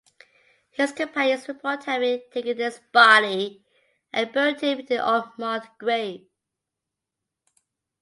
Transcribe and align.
His 0.71 0.91
companions 0.93 1.47
report 1.47 1.83
having 1.83 2.23
taken 2.31 2.57
his 2.57 2.79
body 2.91 3.63
and 4.11 4.33
buried 4.33 4.59
him 4.59 4.79
in 4.79 4.93
an 4.93 4.99
unmarked 4.99 5.77
grave. 5.77 6.25